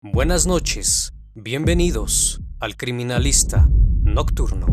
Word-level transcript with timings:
Buenas 0.00 0.46
noches, 0.46 1.12
bienvenidos 1.34 2.40
al 2.60 2.76
Criminalista 2.76 3.68
Nocturno. 4.04 4.66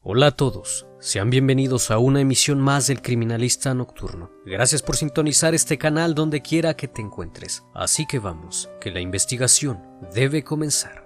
Hola 0.00 0.26
a 0.26 0.30
todos, 0.32 0.88
sean 0.98 1.30
bienvenidos 1.30 1.92
a 1.92 1.98
una 1.98 2.20
emisión 2.20 2.58
más 2.58 2.88
del 2.88 3.00
Criminalista 3.00 3.72
Nocturno. 3.74 4.32
Gracias 4.44 4.82
por 4.82 4.96
sintonizar 4.96 5.54
este 5.54 5.78
canal 5.78 6.16
donde 6.16 6.42
quiera 6.42 6.74
que 6.74 6.88
te 6.88 7.00
encuentres. 7.00 7.62
Así 7.74 8.06
que 8.08 8.18
vamos, 8.18 8.68
que 8.80 8.90
la 8.90 8.98
investigación 8.98 9.80
debe 10.12 10.42
comenzar. 10.42 10.99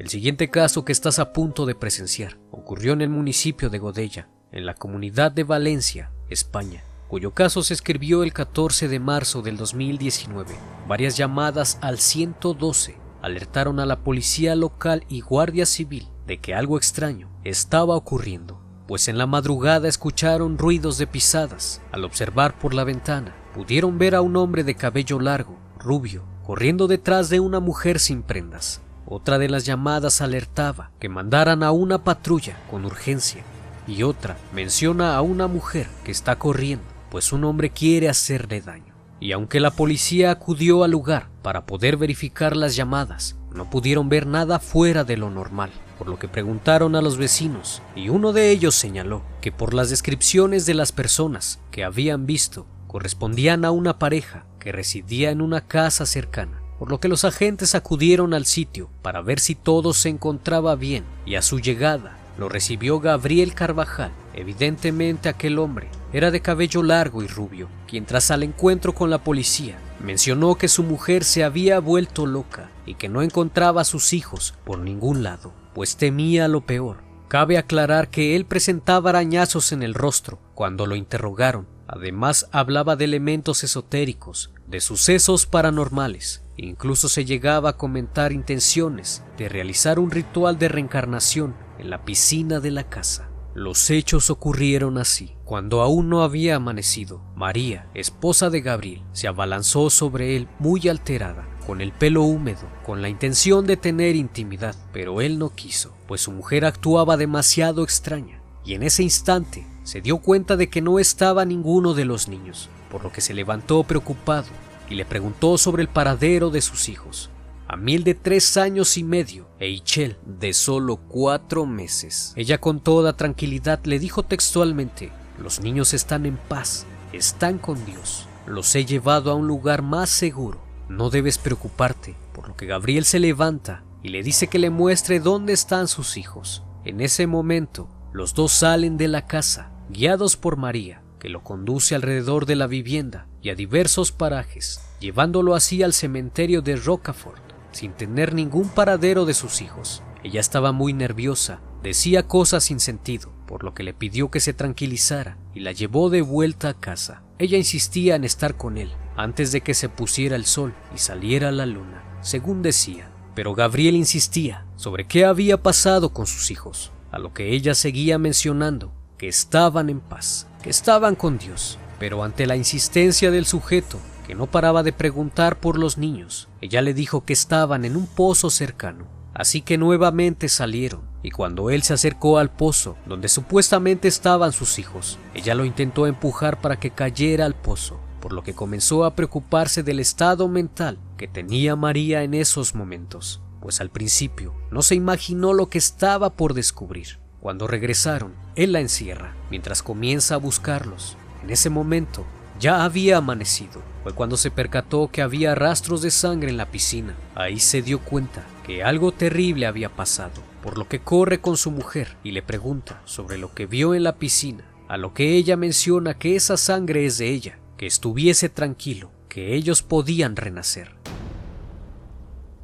El 0.00 0.08
siguiente 0.08 0.48
caso 0.48 0.86
que 0.86 0.92
estás 0.92 1.18
a 1.18 1.34
punto 1.34 1.66
de 1.66 1.74
presenciar 1.74 2.38
ocurrió 2.50 2.94
en 2.94 3.02
el 3.02 3.10
municipio 3.10 3.68
de 3.68 3.78
Godella, 3.78 4.30
en 4.50 4.64
la 4.64 4.72
comunidad 4.72 5.30
de 5.30 5.44
Valencia, 5.44 6.10
España, 6.30 6.82
cuyo 7.06 7.34
caso 7.34 7.62
se 7.62 7.74
escribió 7.74 8.22
el 8.22 8.32
14 8.32 8.88
de 8.88 8.98
marzo 8.98 9.42
del 9.42 9.58
2019. 9.58 10.54
Varias 10.88 11.18
llamadas 11.18 11.76
al 11.82 11.98
112 11.98 12.96
alertaron 13.20 13.78
a 13.78 13.84
la 13.84 13.98
policía 13.98 14.56
local 14.56 15.04
y 15.10 15.20
guardia 15.20 15.66
civil 15.66 16.08
de 16.26 16.38
que 16.38 16.54
algo 16.54 16.78
extraño 16.78 17.28
estaba 17.44 17.94
ocurriendo, 17.94 18.58
pues 18.88 19.06
en 19.06 19.18
la 19.18 19.26
madrugada 19.26 19.86
escucharon 19.86 20.56
ruidos 20.56 20.96
de 20.96 21.08
pisadas. 21.08 21.82
Al 21.92 22.06
observar 22.06 22.58
por 22.58 22.72
la 22.72 22.84
ventana, 22.84 23.36
pudieron 23.52 23.98
ver 23.98 24.14
a 24.14 24.22
un 24.22 24.34
hombre 24.38 24.64
de 24.64 24.76
cabello 24.76 25.20
largo, 25.20 25.58
rubio, 25.78 26.24
corriendo 26.42 26.88
detrás 26.88 27.28
de 27.28 27.38
una 27.40 27.60
mujer 27.60 27.98
sin 27.98 28.22
prendas. 28.22 28.80
Otra 29.06 29.38
de 29.38 29.48
las 29.48 29.64
llamadas 29.64 30.20
alertaba 30.20 30.90
que 31.00 31.08
mandaran 31.08 31.62
a 31.62 31.72
una 31.72 32.04
patrulla 32.04 32.56
con 32.70 32.84
urgencia 32.84 33.42
y 33.86 34.02
otra 34.02 34.36
menciona 34.52 35.16
a 35.16 35.22
una 35.22 35.48
mujer 35.48 35.88
que 36.04 36.12
está 36.12 36.36
corriendo, 36.36 36.84
pues 37.10 37.32
un 37.32 37.44
hombre 37.44 37.70
quiere 37.70 38.08
hacerle 38.08 38.60
daño. 38.60 38.94
Y 39.18 39.32
aunque 39.32 39.60
la 39.60 39.70
policía 39.70 40.30
acudió 40.30 40.84
al 40.84 40.92
lugar 40.92 41.28
para 41.42 41.66
poder 41.66 41.96
verificar 41.96 42.56
las 42.56 42.76
llamadas, 42.76 43.36
no 43.52 43.68
pudieron 43.68 44.08
ver 44.08 44.26
nada 44.26 44.60
fuera 44.60 45.04
de 45.04 45.16
lo 45.16 45.28
normal, 45.28 45.70
por 45.98 46.08
lo 46.08 46.18
que 46.18 46.28
preguntaron 46.28 46.94
a 46.94 47.02
los 47.02 47.18
vecinos 47.18 47.82
y 47.96 48.08
uno 48.08 48.32
de 48.32 48.50
ellos 48.50 48.74
señaló 48.74 49.22
que 49.40 49.52
por 49.52 49.74
las 49.74 49.90
descripciones 49.90 50.66
de 50.66 50.74
las 50.74 50.92
personas 50.92 51.58
que 51.70 51.84
habían 51.84 52.26
visto 52.26 52.66
correspondían 52.86 53.64
a 53.64 53.70
una 53.70 53.98
pareja 53.98 54.46
que 54.58 54.72
residía 54.72 55.30
en 55.30 55.42
una 55.42 55.62
casa 55.66 56.06
cercana 56.06 56.59
por 56.80 56.90
lo 56.90 56.98
que 56.98 57.08
los 57.08 57.26
agentes 57.26 57.74
acudieron 57.74 58.32
al 58.32 58.46
sitio 58.46 58.88
para 59.02 59.20
ver 59.20 59.38
si 59.38 59.54
todo 59.54 59.92
se 59.92 60.08
encontraba 60.08 60.76
bien 60.76 61.04
y 61.26 61.34
a 61.34 61.42
su 61.42 61.60
llegada 61.60 62.16
lo 62.38 62.48
recibió 62.48 63.00
Gabriel 63.00 63.52
Carvajal. 63.52 64.12
Evidentemente 64.32 65.28
aquel 65.28 65.58
hombre 65.58 65.90
era 66.14 66.30
de 66.30 66.40
cabello 66.40 66.82
largo 66.82 67.22
y 67.22 67.26
rubio, 67.26 67.68
quien 67.86 68.06
tras 68.06 68.30
al 68.30 68.44
encuentro 68.44 68.94
con 68.94 69.10
la 69.10 69.22
policía 69.22 69.78
mencionó 70.02 70.54
que 70.54 70.68
su 70.68 70.82
mujer 70.82 71.22
se 71.24 71.44
había 71.44 71.80
vuelto 71.80 72.24
loca 72.24 72.70
y 72.86 72.94
que 72.94 73.10
no 73.10 73.20
encontraba 73.20 73.82
a 73.82 73.84
sus 73.84 74.14
hijos 74.14 74.54
por 74.64 74.78
ningún 74.78 75.22
lado, 75.22 75.52
pues 75.74 75.96
temía 75.98 76.48
lo 76.48 76.62
peor. 76.62 77.02
Cabe 77.28 77.58
aclarar 77.58 78.08
que 78.08 78.36
él 78.36 78.46
presentaba 78.46 79.10
arañazos 79.10 79.72
en 79.72 79.82
el 79.82 79.92
rostro 79.92 80.38
cuando 80.54 80.86
lo 80.86 80.96
interrogaron. 80.96 81.68
Además 81.86 82.46
hablaba 82.52 82.96
de 82.96 83.04
elementos 83.04 83.64
esotéricos, 83.64 84.50
de 84.66 84.80
sucesos 84.80 85.44
paranormales 85.44 86.42
Incluso 86.56 87.08
se 87.08 87.24
llegaba 87.24 87.70
a 87.70 87.76
comentar 87.76 88.32
intenciones 88.32 89.24
de 89.38 89.48
realizar 89.48 89.98
un 89.98 90.10
ritual 90.10 90.58
de 90.58 90.68
reencarnación 90.68 91.54
en 91.78 91.90
la 91.90 92.04
piscina 92.04 92.60
de 92.60 92.70
la 92.70 92.88
casa. 92.88 93.30
Los 93.54 93.90
hechos 93.90 94.30
ocurrieron 94.30 94.98
así. 94.98 95.36
Cuando 95.44 95.82
aún 95.82 96.08
no 96.08 96.22
había 96.22 96.56
amanecido, 96.56 97.22
María, 97.34 97.90
esposa 97.94 98.48
de 98.48 98.60
Gabriel, 98.60 99.02
se 99.12 99.26
abalanzó 99.26 99.90
sobre 99.90 100.36
él 100.36 100.46
muy 100.60 100.88
alterada, 100.88 101.48
con 101.66 101.80
el 101.80 101.92
pelo 101.92 102.22
húmedo, 102.22 102.68
con 102.84 103.02
la 103.02 103.08
intención 103.08 103.66
de 103.66 103.76
tener 103.76 104.14
intimidad, 104.14 104.76
pero 104.92 105.20
él 105.20 105.38
no 105.38 105.50
quiso, 105.50 105.92
pues 106.06 106.20
su 106.20 106.30
mujer 106.30 106.64
actuaba 106.64 107.16
demasiado 107.16 107.82
extraña, 107.82 108.40
y 108.64 108.74
en 108.74 108.84
ese 108.84 109.02
instante 109.02 109.66
se 109.82 110.00
dio 110.00 110.18
cuenta 110.18 110.56
de 110.56 110.70
que 110.70 110.82
no 110.82 111.00
estaba 111.00 111.44
ninguno 111.44 111.94
de 111.94 112.04
los 112.04 112.28
niños, 112.28 112.68
por 112.88 113.02
lo 113.02 113.10
que 113.10 113.20
se 113.20 113.34
levantó 113.34 113.82
preocupado 113.82 114.46
y 114.90 114.96
le 114.96 115.06
preguntó 115.06 115.56
sobre 115.56 115.82
el 115.82 115.88
paradero 115.88 116.50
de 116.50 116.60
sus 116.60 116.90
hijos. 116.90 117.30
A 117.68 117.76
Mil 117.76 118.02
de 118.02 118.14
tres 118.14 118.56
años 118.56 118.98
y 118.98 119.04
medio 119.04 119.48
e 119.60 119.70
Ichel 119.70 120.18
de 120.26 120.52
solo 120.52 120.96
cuatro 120.96 121.64
meses. 121.64 122.32
Ella 122.36 122.58
con 122.58 122.80
toda 122.80 123.16
tranquilidad 123.16 123.80
le 123.84 124.00
dijo 124.00 124.24
textualmente, 124.24 125.12
los 125.38 125.60
niños 125.60 125.94
están 125.94 126.26
en 126.26 126.36
paz, 126.36 126.84
están 127.12 127.58
con 127.58 127.82
Dios, 127.86 128.26
los 128.46 128.74
he 128.74 128.84
llevado 128.84 129.30
a 129.30 129.36
un 129.36 129.46
lugar 129.46 129.82
más 129.82 130.10
seguro, 130.10 130.60
no 130.88 131.10
debes 131.10 131.38
preocuparte, 131.38 132.16
por 132.34 132.48
lo 132.48 132.56
que 132.56 132.66
Gabriel 132.66 133.04
se 133.04 133.20
levanta 133.20 133.84
y 134.02 134.08
le 134.08 134.24
dice 134.24 134.48
que 134.48 134.58
le 134.58 134.70
muestre 134.70 135.20
dónde 135.20 135.52
están 135.52 135.86
sus 135.86 136.16
hijos. 136.16 136.64
En 136.84 137.00
ese 137.00 137.28
momento, 137.28 137.88
los 138.12 138.34
dos 138.34 138.50
salen 138.50 138.96
de 138.96 139.06
la 139.06 139.26
casa, 139.28 139.70
guiados 139.90 140.36
por 140.36 140.56
María, 140.56 140.99
que 141.20 141.28
lo 141.28 141.44
conduce 141.44 141.94
alrededor 141.94 142.46
de 142.46 142.56
la 142.56 142.66
vivienda 142.66 143.28
y 143.40 143.50
a 143.50 143.54
diversos 143.54 144.10
parajes, 144.10 144.80
llevándolo 144.98 145.54
así 145.54 145.84
al 145.84 145.92
cementerio 145.92 146.62
de 146.62 146.74
Rocafort, 146.74 147.42
sin 147.70 147.92
tener 147.92 148.34
ningún 148.34 148.68
paradero 148.68 149.26
de 149.26 149.34
sus 149.34 149.60
hijos. 149.60 150.02
Ella 150.24 150.40
estaba 150.40 150.72
muy 150.72 150.92
nerviosa, 150.92 151.60
decía 151.82 152.26
cosas 152.26 152.64
sin 152.64 152.80
sentido, 152.80 153.32
por 153.46 153.62
lo 153.62 153.74
que 153.74 153.84
le 153.84 153.94
pidió 153.94 154.30
que 154.30 154.40
se 154.40 154.52
tranquilizara 154.52 155.38
y 155.54 155.60
la 155.60 155.72
llevó 155.72 156.10
de 156.10 156.22
vuelta 156.22 156.70
a 156.70 156.74
casa. 156.74 157.22
Ella 157.38 157.56
insistía 157.56 158.16
en 158.16 158.24
estar 158.24 158.56
con 158.56 158.76
él 158.76 158.90
antes 159.16 159.52
de 159.52 159.60
que 159.60 159.74
se 159.74 159.88
pusiera 159.88 160.36
el 160.36 160.46
sol 160.46 160.74
y 160.94 160.98
saliera 160.98 161.52
la 161.52 161.66
luna, 161.66 162.02
según 162.22 162.62
decía. 162.62 163.10
Pero 163.34 163.54
Gabriel 163.54 163.94
insistía 163.94 164.66
sobre 164.76 165.06
qué 165.06 165.24
había 165.24 165.62
pasado 165.62 166.12
con 166.12 166.26
sus 166.26 166.50
hijos, 166.50 166.92
a 167.12 167.18
lo 167.18 167.32
que 167.32 167.52
ella 167.52 167.74
seguía 167.74 168.18
mencionando 168.18 168.92
que 169.18 169.28
estaban 169.28 169.90
en 169.90 170.00
paz, 170.00 170.48
que 170.62 170.70
estaban 170.70 171.14
con 171.14 171.38
Dios, 171.38 171.78
pero 171.98 172.22
ante 172.22 172.46
la 172.46 172.56
insistencia 172.56 173.30
del 173.30 173.46
sujeto, 173.46 173.98
que 174.26 174.34
no 174.34 174.46
paraba 174.46 174.82
de 174.82 174.92
preguntar 174.92 175.58
por 175.58 175.78
los 175.78 175.98
niños, 175.98 176.48
ella 176.60 176.82
le 176.82 176.94
dijo 176.94 177.24
que 177.24 177.32
estaban 177.32 177.84
en 177.84 177.96
un 177.96 178.06
pozo 178.06 178.50
cercano. 178.50 179.06
Así 179.34 179.62
que 179.62 179.78
nuevamente 179.78 180.48
salieron, 180.48 181.02
y 181.22 181.30
cuando 181.30 181.70
él 181.70 181.82
se 181.82 181.94
acercó 181.94 182.38
al 182.38 182.50
pozo, 182.50 182.96
donde 183.06 183.28
supuestamente 183.28 184.08
estaban 184.08 184.52
sus 184.52 184.78
hijos, 184.78 185.18
ella 185.34 185.54
lo 185.54 185.64
intentó 185.64 186.06
empujar 186.06 186.60
para 186.60 186.78
que 186.78 186.90
cayera 186.90 187.46
al 187.46 187.54
pozo, 187.54 188.00
por 188.20 188.32
lo 188.32 188.42
que 188.42 188.54
comenzó 188.54 189.04
a 189.04 189.14
preocuparse 189.14 189.82
del 189.82 189.98
estado 189.98 190.48
mental 190.48 190.98
que 191.16 191.28
tenía 191.28 191.76
María 191.76 192.22
en 192.22 192.34
esos 192.34 192.74
momentos, 192.74 193.40
pues 193.60 193.80
al 193.80 193.90
principio 193.90 194.54
no 194.70 194.82
se 194.82 194.94
imaginó 194.94 195.52
lo 195.52 195.68
que 195.68 195.78
estaba 195.78 196.30
por 196.30 196.54
descubrir. 196.54 197.18
Cuando 197.40 197.66
regresaron, 197.66 198.34
él 198.54 198.72
la 198.72 198.80
encierra, 198.80 199.34
mientras 199.50 199.82
comienza 199.82 200.34
a 200.34 200.38
buscarlos. 200.38 201.16
En 201.42 201.48
ese 201.48 201.70
momento, 201.70 202.26
ya 202.58 202.84
había 202.84 203.16
amanecido. 203.16 203.82
Fue 204.02 204.12
cuando 204.12 204.36
se 204.36 204.50
percató 204.50 205.08
que 205.10 205.22
había 205.22 205.54
rastros 205.54 206.02
de 206.02 206.10
sangre 206.10 206.50
en 206.50 206.58
la 206.58 206.70
piscina. 206.70 207.14
Ahí 207.34 207.58
se 207.58 207.80
dio 207.80 208.00
cuenta 208.00 208.44
que 208.66 208.84
algo 208.84 209.12
terrible 209.12 209.66
había 209.66 209.88
pasado, 209.88 210.42
por 210.62 210.76
lo 210.76 210.86
que 210.86 211.00
corre 211.00 211.40
con 211.40 211.56
su 211.56 211.70
mujer 211.70 212.18
y 212.22 212.32
le 212.32 212.42
pregunta 212.42 213.00
sobre 213.06 213.38
lo 213.38 213.54
que 213.54 213.64
vio 213.64 213.94
en 213.94 214.04
la 214.04 214.16
piscina, 214.16 214.64
a 214.88 214.98
lo 214.98 215.14
que 215.14 215.36
ella 215.36 215.56
menciona 215.56 216.18
que 216.18 216.36
esa 216.36 216.58
sangre 216.58 217.06
es 217.06 217.16
de 217.16 217.30
ella, 217.30 217.58
que 217.78 217.86
estuviese 217.86 218.50
tranquilo, 218.50 219.10
que 219.30 219.54
ellos 219.54 219.82
podían 219.82 220.36
renacer. 220.36 220.99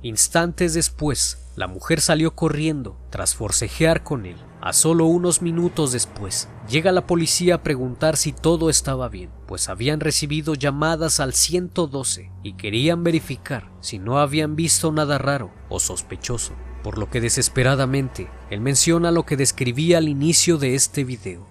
Instantes 0.02 0.74
después, 0.74 1.46
la 1.56 1.66
mujer 1.66 2.02
salió 2.02 2.34
corriendo 2.34 2.98
tras 3.10 3.34
forcejear 3.34 4.02
con 4.02 4.26
él. 4.26 4.36
A 4.60 4.72
solo 4.72 5.06
unos 5.06 5.42
minutos 5.42 5.92
después, 5.92 6.48
llega 6.68 6.92
la 6.92 7.06
policía 7.06 7.56
a 7.56 7.62
preguntar 7.62 8.16
si 8.16 8.32
todo 8.32 8.68
estaba 8.68 9.08
bien, 9.08 9.30
pues 9.46 9.68
habían 9.68 10.00
recibido 10.00 10.54
llamadas 10.54 11.18
al 11.18 11.32
112 11.32 12.30
y 12.42 12.54
querían 12.54 13.04
verificar 13.04 13.70
si 13.80 13.98
no 13.98 14.18
habían 14.18 14.54
visto 14.54 14.92
nada 14.92 15.18
raro 15.18 15.50
o 15.68 15.80
sospechoso, 15.80 16.52
por 16.82 16.98
lo 16.98 17.08
que 17.08 17.20
desesperadamente 17.20 18.28
él 18.50 18.60
menciona 18.60 19.10
lo 19.10 19.24
que 19.24 19.36
describía 19.36 19.98
al 19.98 20.08
inicio 20.08 20.58
de 20.58 20.74
este 20.74 21.04
video. 21.04 21.46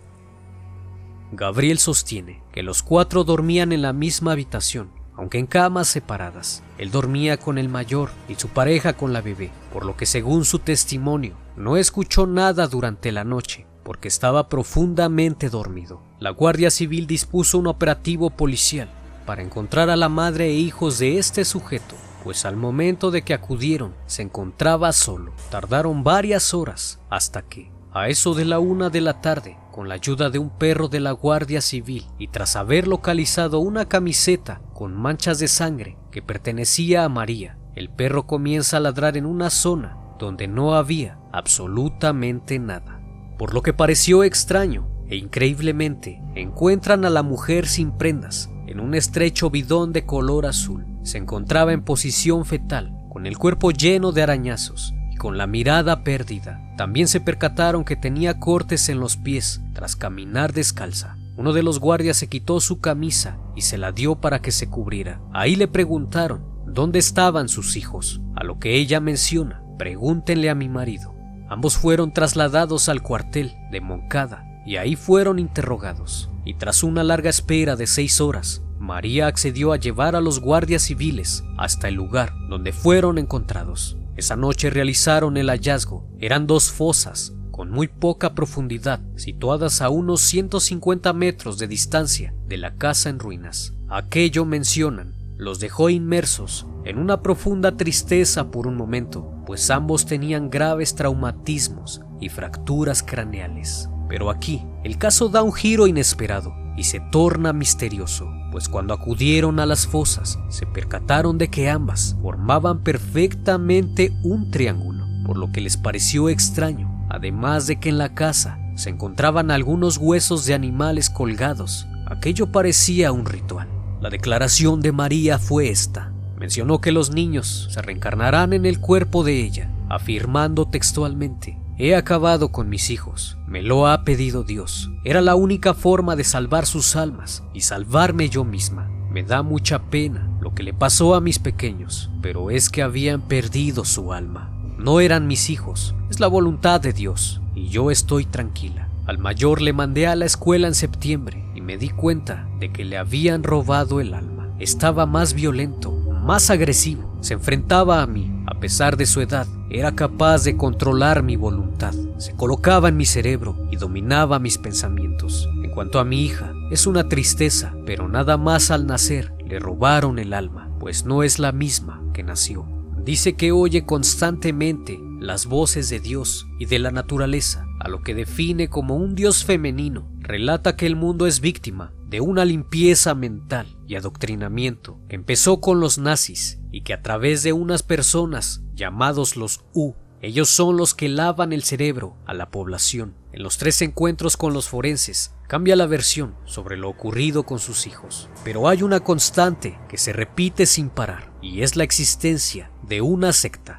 Gabriel 1.32 1.80
sostiene 1.80 2.44
que 2.52 2.64
los 2.64 2.84
cuatro 2.84 3.24
dormían 3.24 3.72
en 3.72 3.82
la 3.82 3.94
misma 3.94 4.34
habitación 4.34 4.95
aunque 5.18 5.40
en 5.40 5.48
camas 5.48 5.88
separadas. 5.88 6.64
Él 6.78 6.92
dormía 6.92 7.38
con 7.38 7.58
el 7.58 7.70
mayor 7.70 8.10
y 8.28 8.36
su 8.36 8.50
pareja 8.50 8.94
con 8.94 9.14
la 9.14 9.22
bebé, 9.22 9.52
por 9.72 9.86
lo 9.86 9.96
que 9.96 10.06
según 10.06 10.46
su 10.46 10.60
testimonio, 10.60 11.36
no 11.56 11.78
escuchó 11.78 12.28
nada 12.28 12.68
durante 12.68 13.12
la 13.12 13.24
noche, 13.24 13.66
porque 13.84 14.08
estaba 14.08 14.50
profundamente 14.50 15.50
dormido. 15.50 16.02
La 16.20 16.32
Guardia 16.32 16.72
Civil 16.72 17.08
dispuso 17.08 17.58
un 17.58 17.68
operativo 17.68 18.30
policial 18.30 18.90
para 19.26 19.42
encontrar 19.42 19.90
a 19.90 19.96
la 19.96 20.10
madre 20.10 20.48
e 20.48 20.54
hijos 20.54 21.00
de 21.00 21.18
este 21.18 21.46
sujeto, 21.46 21.96
pues 22.24 22.46
al 22.46 22.56
momento 22.56 23.12
de 23.12 23.22
que 23.22 23.34
acudieron 23.34 23.94
se 24.08 24.22
encontraba 24.22 24.92
solo. 24.92 25.32
Tardaron 25.50 26.04
varias 26.04 26.54
horas 26.54 27.00
hasta 27.10 27.42
que, 27.44 27.72
a 27.96 28.10
eso 28.10 28.34
de 28.34 28.44
la 28.44 28.60
una 28.60 28.90
de 28.90 29.00
la 29.00 29.22
tarde, 29.22 29.58
con 29.72 29.88
la 29.88 29.96
ayuda 29.96 30.30
de 30.30 30.38
un 30.38 30.50
perro 30.50 30.90
de 30.90 31.00
la 31.00 31.14
Guardia 31.14 31.62
Civil 31.62 32.06
y 32.20 32.28
tras 32.28 32.58
haber 32.58 32.90
localizado 32.90 33.60
una 33.60 33.86
camiseta 33.86 34.62
con 34.74 34.94
manchas 34.94 35.40
de 35.40 35.48
sangre 35.48 35.98
que 36.12 36.22
pertenecía 36.22 37.06
a 37.06 37.10
María, 37.10 37.58
el 37.74 37.90
perro 37.90 38.28
comienza 38.28 38.76
a 38.76 38.80
ladrar 38.82 39.16
en 39.16 39.26
una 39.26 39.50
zona 39.50 39.98
donde 40.20 40.50
no 40.50 40.76
había 40.76 41.20
absolutamente 41.32 42.60
nada. 42.60 43.00
Por 43.38 43.54
lo 43.54 43.62
que 43.62 43.72
pareció 43.72 44.26
extraño 44.26 44.90
e 45.08 45.16
increíblemente 45.16 46.22
encuentran 46.36 47.06
a 47.06 47.10
la 47.10 47.24
mujer 47.24 47.66
sin 47.66 47.98
prendas 47.98 48.50
en 48.68 48.82
un 48.82 48.94
estrecho 48.94 49.50
bidón 49.50 49.94
de 49.94 50.06
color 50.06 50.48
azul. 50.48 50.86
Se 51.04 51.18
encontraba 51.18 51.72
en 51.72 51.82
posición 51.82 52.44
fetal, 52.44 52.94
con 53.10 53.26
el 53.26 53.38
cuerpo 53.38 53.72
lleno 53.72 54.12
de 54.12 54.22
arañazos 54.22 54.94
con 55.16 55.38
la 55.38 55.48
mirada 55.48 56.04
perdida. 56.04 56.62
También 56.78 57.08
se 57.08 57.22
percataron 57.22 57.84
que 57.84 57.96
tenía 57.96 58.40
cortes 58.40 58.90
en 58.90 59.00
los 59.00 59.18
pies 59.18 59.62
tras 59.74 59.96
caminar 59.96 60.54
descalza. 60.54 61.18
Uno 61.38 61.52
de 61.52 61.64
los 61.64 61.80
guardias 61.80 62.18
se 62.18 62.30
quitó 62.30 62.60
su 62.60 62.80
camisa 62.80 63.38
y 63.56 63.62
se 63.62 63.78
la 63.78 63.92
dio 63.92 64.16
para 64.16 64.42
que 64.42 64.52
se 64.52 64.70
cubriera. 64.70 65.20
Ahí 65.34 65.56
le 65.56 65.68
preguntaron 65.68 66.46
dónde 66.66 67.00
estaban 67.00 67.50
sus 67.50 67.76
hijos, 67.76 68.22
a 68.36 68.44
lo 68.44 68.60
que 68.60 68.76
ella 68.76 69.00
menciona, 69.00 69.62
pregúntenle 69.78 70.50
a 70.50 70.56
mi 70.56 70.70
marido. 70.70 71.14
Ambos 71.50 71.78
fueron 71.78 72.14
trasladados 72.14 72.90
al 72.90 73.02
cuartel 73.02 73.54
de 73.72 73.82
Moncada 73.82 74.46
y 74.66 74.78
ahí 74.78 74.96
fueron 74.96 75.40
interrogados. 75.40 76.30
Y 76.44 76.56
tras 76.56 76.84
una 76.84 77.04
larga 77.04 77.30
espera 77.30 77.76
de 77.76 77.88
seis 77.88 78.22
horas, 78.22 78.62
María 78.80 79.28
accedió 79.28 79.74
a 79.74 79.78
llevar 79.78 80.16
a 80.16 80.22
los 80.22 80.40
guardias 80.40 80.84
civiles 80.84 81.44
hasta 81.58 81.88
el 81.88 81.96
lugar 81.96 82.34
donde 82.50 82.72
fueron 82.72 83.18
encontrados. 83.18 83.98
Esa 84.16 84.36
noche 84.36 84.70
realizaron 84.70 85.38
el 85.38 85.50
hallazgo. 85.50 86.08
Eran 86.20 86.48
dos 86.48 86.72
fosas 86.72 87.34
con 87.52 87.72
muy 87.72 87.88
poca 87.88 88.36
profundidad, 88.36 89.00
situadas 89.16 89.82
a 89.82 89.90
unos 89.90 90.20
150 90.22 91.14
metros 91.14 91.58
de 91.58 91.68
distancia 91.68 92.34
de 92.48 92.58
la 92.58 92.76
casa 92.76 93.10
en 93.10 93.18
ruinas. 93.18 93.74
Aquello 93.88 94.44
mencionan, 94.44 95.14
los 95.38 95.60
dejó 95.60 95.90
inmersos 95.90 96.66
en 96.84 96.98
una 96.98 97.22
profunda 97.22 97.78
tristeza 97.78 98.52
por 98.52 98.68
un 98.68 98.76
momento, 98.76 99.32
pues 99.46 99.70
ambos 99.72 100.06
tenían 100.06 100.50
graves 100.50 100.96
traumatismos 100.96 102.02
y 102.20 102.28
fracturas 102.30 103.02
craneales. 103.04 103.90
Pero 104.10 104.30
aquí, 104.30 104.66
el 104.84 104.98
caso 104.98 105.30
da 105.30 105.42
un 105.42 105.54
giro 105.54 105.88
inesperado 105.88 106.54
y 106.78 106.84
se 106.84 107.00
torna 107.12 107.54
misterioso, 107.54 108.30
pues 108.56 108.70
cuando 108.70 108.94
acudieron 108.94 109.60
a 109.60 109.66
las 109.66 109.86
fosas 109.86 110.40
se 110.48 110.66
percataron 110.66 111.38
de 111.38 111.50
que 111.50 111.70
ambas 111.70 112.16
formaban 112.22 112.84
perfectamente 112.84 114.14
un 114.24 114.50
triángulo, 114.50 115.06
por 115.26 115.36
lo 115.36 115.52
que 115.52 115.60
les 115.60 115.76
pareció 115.76 116.30
extraño 116.30 117.06
además 117.10 117.68
de 117.68 117.82
que 117.82 117.90
en 117.90 117.98
la 117.98 118.14
casa 118.14 118.58
se 118.78 118.90
encontraban 118.90 119.52
algunos 119.52 119.98
huesos 119.98 120.46
de 120.46 120.54
animales 120.54 121.10
colgados. 121.10 121.86
Aquello 122.08 122.54
parecía 122.54 123.12
un 123.12 123.26
ritual. 123.26 123.68
La 124.00 124.10
declaración 124.10 124.80
de 124.80 124.94
María 124.94 125.38
fue 125.38 125.68
esta. 125.68 126.14
Mencionó 126.40 126.80
que 126.80 126.94
los 126.94 127.12
niños 127.12 127.68
se 127.72 127.82
reencarnarán 127.82 128.54
en 128.54 128.66
el 128.66 128.80
cuerpo 128.80 129.26
de 129.26 129.44
ella, 129.44 129.70
afirmando 129.90 130.66
textualmente, 130.66 131.60
He 131.78 131.94
acabado 131.94 132.54
con 132.54 132.70
mis 132.70 132.90
hijos, 132.90 133.38
me 133.48 133.62
lo 133.62 133.88
ha 133.88 134.06
pedido 134.06 134.44
Dios. 134.44 134.92
Era 135.04 135.20
la 135.20 135.36
única 135.36 135.74
forma 135.74 136.16
de 136.16 136.24
salvar 136.24 136.66
sus 136.66 136.96
almas 136.96 137.44
y 137.54 137.62
salvarme 137.62 138.30
yo 138.30 138.46
misma. 138.46 138.90
Me 139.12 139.24
da 139.24 139.44
mucha 139.44 139.90
pena 139.90 140.30
lo 140.40 140.56
que 140.56 140.64
le 140.64 140.74
pasó 140.74 141.16
a 141.16 141.22
mis 141.22 141.38
pequeños, 141.38 142.10
pero 142.22 142.50
es 142.50 142.70
que 142.70 142.82
habían 142.82 143.22
perdido 143.22 143.84
su 143.84 144.14
alma. 144.14 144.52
No 144.78 145.02
eran 145.02 145.28
mis 145.28 145.50
hijos, 145.50 145.96
es 146.10 146.22
la 146.22 146.28
voluntad 146.28 146.80
de 146.80 146.94
Dios, 146.94 147.42
y 147.56 147.68
yo 147.68 147.92
estoy 147.92 148.26
tranquila. 148.26 148.88
Al 149.06 149.18
mayor 149.18 149.62
le 149.62 149.74
mandé 149.74 150.08
a 150.08 150.16
la 150.16 150.26
escuela 150.26 150.68
en 150.68 150.76
septiembre 150.76 151.44
y 151.56 151.62
me 151.62 151.78
di 151.78 151.90
cuenta 151.90 152.48
de 152.58 152.72
que 152.72 152.86
le 152.86 152.98
habían 152.98 153.44
robado 153.44 154.00
el 154.00 154.14
alma. 154.14 154.50
Estaba 154.60 155.06
más 155.06 155.34
violento, 155.34 155.92
más 155.92 156.50
agresivo, 156.50 157.15
se 157.26 157.34
enfrentaba 157.34 158.04
a 158.04 158.06
mí, 158.06 158.32
a 158.46 158.60
pesar 158.60 158.98
de 158.98 159.08
su 159.08 159.20
edad, 159.20 159.48
era 159.72 159.96
capaz 159.96 160.44
de 160.44 160.56
controlar 160.58 161.24
mi 161.24 161.36
voluntad, 161.36 161.92
se 162.18 162.36
colocaba 162.36 162.88
en 162.88 162.98
mi 162.98 163.06
cerebro 163.08 163.58
y 163.72 163.78
dominaba 163.78 164.38
mis 164.38 164.60
pensamientos. 164.60 165.50
En 165.64 165.72
cuanto 165.72 165.98
a 166.00 166.06
mi 166.06 166.22
hija, 166.22 166.54
es 166.70 166.86
una 166.86 167.10
tristeza, 167.10 167.74
pero 167.84 168.08
nada 168.08 168.38
más 168.38 168.70
al 168.70 168.86
nacer 168.86 169.34
le 169.44 169.58
robaron 169.58 170.20
el 170.20 170.34
alma, 170.34 170.70
pues 170.80 171.06
no 171.06 171.24
es 171.24 171.40
la 171.40 171.52
misma 171.52 172.00
que 172.14 172.22
nació. 172.22 172.68
Dice 173.04 173.34
que 173.34 173.52
oye 173.52 173.88
constantemente 173.88 175.00
las 175.20 175.48
voces 175.48 175.90
de 175.90 176.00
Dios 176.00 176.46
y 176.60 176.66
de 176.66 176.78
la 176.78 176.92
naturaleza, 176.92 177.66
a 177.80 177.90
lo 177.90 178.04
que 178.04 178.14
define 178.14 178.70
como 178.70 178.98
un 178.98 179.16
Dios 179.16 179.46
femenino. 179.46 180.08
Relata 180.20 180.76
que 180.76 180.86
el 180.86 180.96
mundo 180.96 181.26
es 181.26 181.40
víctima 181.40 181.92
de 182.16 182.22
una 182.22 182.46
limpieza 182.46 183.14
mental 183.14 183.68
y 183.90 183.96
adoctrinamiento 183.96 185.02
que 185.10 185.18
empezó 185.18 185.60
con 185.60 185.82
los 185.82 185.98
nazis 185.98 186.62
y 186.72 186.84
que 186.84 186.94
a 186.94 187.02
través 187.02 187.44
de 187.44 187.52
unas 187.52 187.84
personas 187.84 188.62
llamados 188.74 189.36
los 189.36 189.66
U 189.74 189.96
ellos 190.22 190.48
son 190.48 190.78
los 190.78 190.94
que 190.94 191.10
lavan 191.10 191.52
el 191.52 191.64
cerebro 191.64 192.16
a 192.26 192.34
la 192.34 192.52
población. 192.52 193.16
En 193.34 193.44
los 193.44 193.58
tres 193.58 193.82
encuentros 193.82 194.38
con 194.38 194.54
los 194.54 194.70
forenses, 194.70 195.34
cambia 195.50 195.76
la 195.76 195.88
versión 195.88 196.36
sobre 196.46 196.78
lo 196.78 196.88
ocurrido 196.88 197.44
con 197.44 197.60
sus 197.60 197.86
hijos. 197.86 198.30
Pero 198.46 198.70
hay 198.70 198.82
una 198.82 199.02
constante 199.02 199.78
que 199.90 199.98
se 199.98 200.14
repite 200.14 200.66
sin 200.68 200.88
parar, 200.88 201.34
y 201.42 201.64
es 201.64 201.76
la 201.76 201.84
existencia 201.84 202.72
de 202.82 203.02
una 203.02 203.34
secta. 203.34 203.76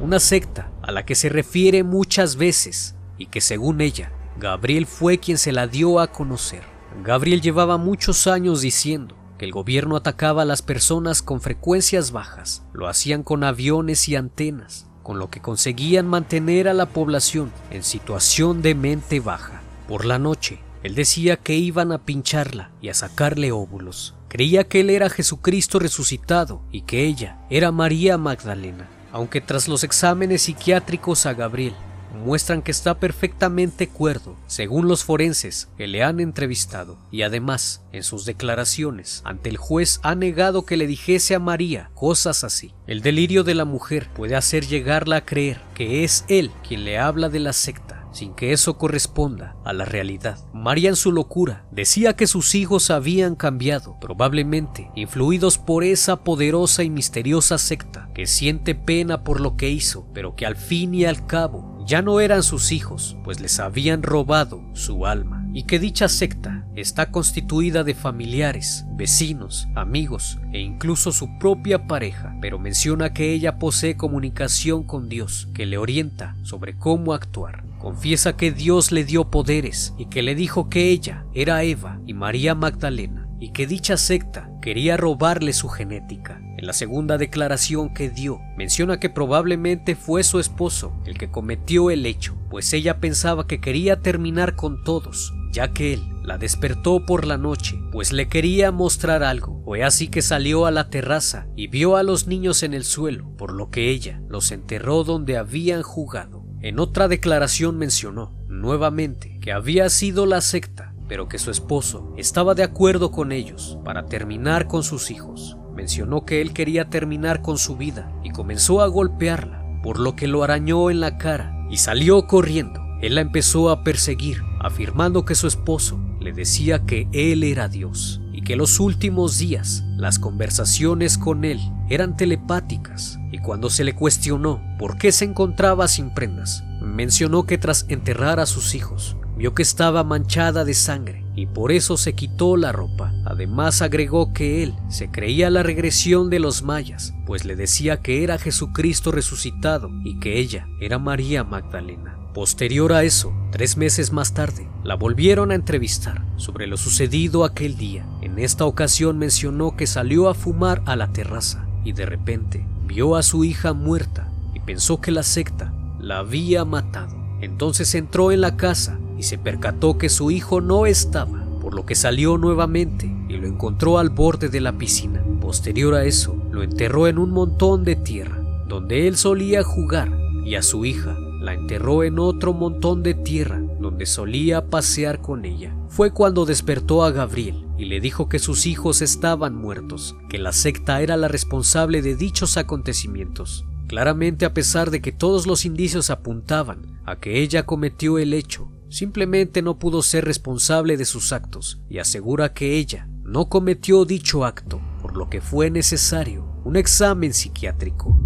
Una 0.00 0.18
secta 0.18 0.72
a 0.82 0.90
la 0.90 1.06
que 1.06 1.14
se 1.14 1.28
refiere 1.28 1.84
muchas 1.84 2.34
veces 2.34 2.96
y 3.18 3.26
que 3.26 3.40
según 3.40 3.80
ella, 3.80 4.10
Gabriel 4.36 4.86
fue 4.86 5.18
quien 5.18 5.38
se 5.38 5.52
la 5.52 5.68
dio 5.68 6.00
a 6.00 6.08
conocer. 6.08 6.71
Gabriel 7.02 7.40
llevaba 7.40 7.78
muchos 7.78 8.26
años 8.26 8.60
diciendo 8.60 9.16
que 9.38 9.44
el 9.44 9.52
gobierno 9.52 9.96
atacaba 9.96 10.42
a 10.42 10.44
las 10.44 10.62
personas 10.62 11.22
con 11.22 11.40
frecuencias 11.40 12.12
bajas, 12.12 12.64
lo 12.72 12.86
hacían 12.86 13.22
con 13.22 13.42
aviones 13.42 14.08
y 14.08 14.16
antenas, 14.16 14.86
con 15.02 15.18
lo 15.18 15.30
que 15.30 15.40
conseguían 15.40 16.06
mantener 16.06 16.68
a 16.68 16.74
la 16.74 16.86
población 16.86 17.50
en 17.70 17.82
situación 17.82 18.62
de 18.62 18.74
mente 18.74 19.20
baja. 19.20 19.62
Por 19.88 20.04
la 20.04 20.18
noche, 20.18 20.60
él 20.82 20.94
decía 20.94 21.36
que 21.36 21.54
iban 21.54 21.92
a 21.92 22.04
pincharla 22.04 22.70
y 22.80 22.88
a 22.88 22.94
sacarle 22.94 23.50
óvulos. 23.50 24.14
Creía 24.28 24.64
que 24.64 24.80
él 24.80 24.90
era 24.90 25.10
Jesucristo 25.10 25.78
resucitado 25.78 26.62
y 26.70 26.82
que 26.82 27.04
ella 27.04 27.38
era 27.50 27.72
María 27.72 28.18
Magdalena, 28.18 28.88
aunque 29.12 29.40
tras 29.40 29.66
los 29.66 29.84
exámenes 29.84 30.42
psiquiátricos 30.42 31.26
a 31.26 31.34
Gabriel 31.34 31.74
muestran 32.12 32.62
que 32.62 32.70
está 32.70 32.98
perfectamente 32.98 33.88
cuerdo, 33.88 34.36
según 34.46 34.88
los 34.88 35.04
forenses 35.04 35.68
que 35.76 35.86
le 35.86 36.02
han 36.02 36.20
entrevistado, 36.20 36.98
y 37.10 37.22
además, 37.22 37.82
en 37.92 38.02
sus 38.02 38.24
declaraciones 38.24 39.22
ante 39.24 39.50
el 39.50 39.56
juez 39.56 40.00
ha 40.02 40.14
negado 40.14 40.64
que 40.64 40.76
le 40.76 40.86
dijese 40.86 41.34
a 41.34 41.38
María 41.38 41.90
cosas 41.94 42.44
así. 42.44 42.74
El 42.86 43.02
delirio 43.02 43.44
de 43.44 43.54
la 43.54 43.64
mujer 43.64 44.08
puede 44.14 44.36
hacer 44.36 44.66
llegarla 44.66 45.16
a 45.16 45.24
creer 45.24 45.60
que 45.74 46.04
es 46.04 46.24
él 46.28 46.50
quien 46.66 46.84
le 46.84 46.98
habla 46.98 47.28
de 47.28 47.40
la 47.40 47.52
secta 47.52 48.01
sin 48.12 48.34
que 48.34 48.52
eso 48.52 48.78
corresponda 48.78 49.56
a 49.64 49.72
la 49.72 49.84
realidad. 49.84 50.38
María 50.52 50.88
en 50.88 50.96
su 50.96 51.12
locura 51.12 51.64
decía 51.70 52.14
que 52.14 52.26
sus 52.26 52.54
hijos 52.54 52.90
habían 52.90 53.34
cambiado, 53.34 53.96
probablemente 54.00 54.90
influidos 54.94 55.58
por 55.58 55.84
esa 55.84 56.24
poderosa 56.24 56.82
y 56.82 56.90
misteriosa 56.90 57.58
secta 57.58 58.08
que 58.14 58.26
siente 58.26 58.74
pena 58.74 59.24
por 59.24 59.40
lo 59.40 59.56
que 59.56 59.70
hizo, 59.70 60.06
pero 60.12 60.36
que 60.36 60.46
al 60.46 60.56
fin 60.56 60.94
y 60.94 61.04
al 61.04 61.26
cabo 61.26 61.72
ya 61.86 62.02
no 62.02 62.20
eran 62.20 62.42
sus 62.42 62.72
hijos, 62.72 63.16
pues 63.24 63.40
les 63.40 63.58
habían 63.58 64.02
robado 64.02 64.62
su 64.72 65.06
alma, 65.06 65.46
y 65.52 65.64
que 65.64 65.78
dicha 65.78 66.08
secta 66.08 66.66
está 66.74 67.10
constituida 67.10 67.84
de 67.84 67.94
familiares, 67.94 68.84
vecinos, 68.94 69.68
amigos 69.74 70.38
e 70.52 70.60
incluso 70.60 71.12
su 71.12 71.38
propia 71.38 71.86
pareja, 71.86 72.36
pero 72.40 72.58
menciona 72.58 73.12
que 73.12 73.32
ella 73.32 73.58
posee 73.58 73.96
comunicación 73.96 74.84
con 74.84 75.08
Dios, 75.08 75.48
que 75.54 75.66
le 75.66 75.78
orienta 75.78 76.36
sobre 76.42 76.76
cómo 76.78 77.12
actuar. 77.12 77.64
Confiesa 77.82 78.36
que 78.36 78.52
Dios 78.52 78.92
le 78.92 79.02
dio 79.02 79.28
poderes 79.28 79.92
y 79.98 80.06
que 80.06 80.22
le 80.22 80.36
dijo 80.36 80.70
que 80.70 80.90
ella 80.90 81.26
era 81.34 81.64
Eva 81.64 82.00
y 82.06 82.14
María 82.14 82.54
Magdalena 82.54 83.28
y 83.40 83.50
que 83.50 83.66
dicha 83.66 83.96
secta 83.96 84.48
quería 84.62 84.96
robarle 84.96 85.52
su 85.52 85.68
genética. 85.68 86.40
En 86.58 86.64
la 86.64 86.74
segunda 86.74 87.18
declaración 87.18 87.92
que 87.92 88.08
dio, 88.08 88.38
menciona 88.56 89.00
que 89.00 89.10
probablemente 89.10 89.96
fue 89.96 90.22
su 90.22 90.38
esposo 90.38 90.92
el 91.06 91.18
que 91.18 91.32
cometió 91.32 91.90
el 91.90 92.06
hecho, 92.06 92.36
pues 92.50 92.72
ella 92.72 93.00
pensaba 93.00 93.48
que 93.48 93.60
quería 93.60 94.00
terminar 94.00 94.54
con 94.54 94.84
todos, 94.84 95.34
ya 95.50 95.72
que 95.72 95.94
él 95.94 96.04
la 96.22 96.38
despertó 96.38 97.04
por 97.04 97.26
la 97.26 97.36
noche, 97.36 97.76
pues 97.90 98.12
le 98.12 98.28
quería 98.28 98.70
mostrar 98.70 99.24
algo. 99.24 99.60
Fue 99.64 99.82
así 99.82 100.06
que 100.06 100.22
salió 100.22 100.66
a 100.66 100.70
la 100.70 100.88
terraza 100.88 101.48
y 101.56 101.66
vio 101.66 101.96
a 101.96 102.04
los 102.04 102.28
niños 102.28 102.62
en 102.62 102.74
el 102.74 102.84
suelo, 102.84 103.34
por 103.36 103.52
lo 103.52 103.70
que 103.70 103.90
ella 103.90 104.22
los 104.28 104.52
enterró 104.52 105.02
donde 105.02 105.36
habían 105.36 105.82
jugado. 105.82 106.41
En 106.62 106.78
otra 106.78 107.08
declaración 107.08 107.76
mencionó 107.76 108.30
nuevamente 108.46 109.36
que 109.40 109.50
había 109.50 109.90
sido 109.90 110.26
la 110.26 110.40
secta, 110.40 110.94
pero 111.08 111.28
que 111.28 111.40
su 111.40 111.50
esposo 111.50 112.14
estaba 112.16 112.54
de 112.54 112.62
acuerdo 112.62 113.10
con 113.10 113.32
ellos 113.32 113.78
para 113.84 114.06
terminar 114.06 114.68
con 114.68 114.84
sus 114.84 115.10
hijos. 115.10 115.56
mencionó 115.74 116.24
que 116.24 116.40
él 116.40 116.52
quería 116.52 116.88
terminar 116.88 117.42
con 117.42 117.58
su 117.58 117.76
vida 117.76 118.12
y 118.22 118.30
comenzó 118.30 118.80
a 118.80 118.86
golpearla, 118.86 119.80
por 119.82 119.98
lo 119.98 120.14
que 120.14 120.28
lo 120.28 120.44
arañó 120.44 120.90
en 120.90 121.00
la 121.00 121.18
cara 121.18 121.66
y 121.68 121.78
salió 121.78 122.28
corriendo. 122.28 122.80
Él 123.00 123.16
la 123.16 123.22
empezó 123.22 123.70
a 123.70 123.82
perseguir, 123.82 124.42
afirmando 124.60 125.24
que 125.24 125.34
su 125.34 125.48
esposo 125.48 125.98
le 126.20 126.32
decía 126.32 126.84
que 126.86 127.08
él 127.12 127.42
era 127.42 127.68
Dios 127.68 128.21
y 128.32 128.42
que 128.42 128.56
los 128.56 128.80
últimos 128.80 129.38
días 129.38 129.84
las 129.96 130.18
conversaciones 130.18 131.18
con 131.18 131.44
él 131.44 131.60
eran 131.88 132.16
telepáticas 132.16 133.18
y 133.30 133.38
cuando 133.38 133.70
se 133.70 133.84
le 133.84 133.94
cuestionó 133.94 134.62
por 134.78 134.96
qué 134.96 135.12
se 135.12 135.24
encontraba 135.24 135.88
sin 135.88 136.12
prendas, 136.14 136.64
mencionó 136.80 137.44
que 137.44 137.58
tras 137.58 137.86
enterrar 137.88 138.40
a 138.40 138.46
sus 138.46 138.74
hijos 138.74 139.16
vio 139.36 139.54
que 139.54 139.62
estaba 139.62 140.04
manchada 140.04 140.64
de 140.64 140.74
sangre 140.74 141.24
y 141.34 141.46
por 141.46 141.72
eso 141.72 141.96
se 141.96 142.14
quitó 142.14 142.56
la 142.56 142.72
ropa. 142.72 143.12
Además 143.24 143.82
agregó 143.82 144.32
que 144.32 144.62
él 144.62 144.74
se 144.88 145.10
creía 145.10 145.50
la 145.50 145.62
regresión 145.62 146.30
de 146.30 146.38
los 146.38 146.62
mayas, 146.62 147.14
pues 147.26 147.44
le 147.44 147.56
decía 147.56 147.98
que 148.00 148.22
era 148.22 148.38
Jesucristo 148.38 149.12
resucitado 149.12 149.88
y 150.04 150.18
que 150.20 150.38
ella 150.38 150.66
era 150.80 150.98
María 150.98 151.44
Magdalena. 151.44 152.21
Posterior 152.34 152.94
a 152.94 153.02
eso, 153.02 153.30
tres 153.50 153.76
meses 153.76 154.10
más 154.10 154.32
tarde, 154.32 154.66
la 154.84 154.94
volvieron 154.94 155.50
a 155.50 155.54
entrevistar 155.54 156.24
sobre 156.36 156.66
lo 156.66 156.78
sucedido 156.78 157.44
aquel 157.44 157.76
día. 157.76 158.06
En 158.22 158.38
esta 158.38 158.64
ocasión 158.64 159.18
mencionó 159.18 159.76
que 159.76 159.86
salió 159.86 160.30
a 160.30 160.34
fumar 160.34 160.80
a 160.86 160.96
la 160.96 161.12
terraza 161.12 161.66
y 161.84 161.92
de 161.92 162.06
repente 162.06 162.64
vio 162.86 163.16
a 163.16 163.22
su 163.22 163.44
hija 163.44 163.74
muerta 163.74 164.32
y 164.54 164.60
pensó 164.60 164.98
que 164.98 165.10
la 165.10 165.22
secta 165.22 165.74
la 166.00 166.20
había 166.20 166.64
matado. 166.64 167.14
Entonces 167.42 167.94
entró 167.94 168.32
en 168.32 168.40
la 168.40 168.56
casa 168.56 168.98
y 169.18 169.24
se 169.24 169.36
percató 169.36 169.98
que 169.98 170.08
su 170.08 170.30
hijo 170.30 170.62
no 170.62 170.86
estaba, 170.86 171.44
por 171.60 171.74
lo 171.74 171.84
que 171.84 171.94
salió 171.94 172.38
nuevamente 172.38 173.14
y 173.28 173.36
lo 173.36 173.46
encontró 173.46 173.98
al 173.98 174.08
borde 174.08 174.48
de 174.48 174.60
la 174.62 174.72
piscina. 174.72 175.22
Posterior 175.42 175.94
a 175.94 176.06
eso, 176.06 176.34
lo 176.50 176.62
enterró 176.62 177.08
en 177.08 177.18
un 177.18 177.30
montón 177.30 177.84
de 177.84 177.96
tierra, 177.96 178.38
donde 178.66 179.06
él 179.06 179.18
solía 179.18 179.62
jugar, 179.62 180.18
y 180.46 180.54
a 180.54 180.62
su 180.62 180.86
hija 180.86 181.16
la 181.42 181.54
enterró 181.54 182.04
en 182.04 182.18
otro 182.18 182.52
montón 182.52 183.02
de 183.02 183.14
tierra 183.14 183.60
donde 183.80 184.06
solía 184.06 184.70
pasear 184.70 185.20
con 185.20 185.44
ella. 185.44 185.76
Fue 185.88 186.12
cuando 186.12 186.46
despertó 186.46 187.04
a 187.04 187.10
Gabriel 187.10 187.66
y 187.76 187.86
le 187.86 188.00
dijo 188.00 188.28
que 188.28 188.38
sus 188.38 188.64
hijos 188.66 189.02
estaban 189.02 189.56
muertos, 189.56 190.16
que 190.28 190.38
la 190.38 190.52
secta 190.52 191.02
era 191.02 191.16
la 191.16 191.28
responsable 191.28 192.00
de 192.00 192.14
dichos 192.14 192.56
acontecimientos. 192.56 193.66
Claramente 193.88 194.44
a 194.44 194.54
pesar 194.54 194.90
de 194.90 195.02
que 195.02 195.12
todos 195.12 195.46
los 195.46 195.64
indicios 195.64 196.10
apuntaban 196.10 197.00
a 197.04 197.16
que 197.16 197.42
ella 197.42 197.66
cometió 197.66 198.18
el 198.18 198.32
hecho, 198.32 198.70
simplemente 198.88 199.62
no 199.62 199.78
pudo 199.78 200.02
ser 200.02 200.24
responsable 200.24 200.96
de 200.96 201.04
sus 201.04 201.32
actos 201.32 201.80
y 201.90 201.98
asegura 201.98 202.54
que 202.54 202.76
ella 202.76 203.08
no 203.24 203.48
cometió 203.48 204.04
dicho 204.04 204.44
acto, 204.44 204.80
por 205.02 205.16
lo 205.16 205.28
que 205.28 205.40
fue 205.40 205.70
necesario 205.70 206.46
un 206.64 206.76
examen 206.76 207.34
psiquiátrico. 207.34 208.16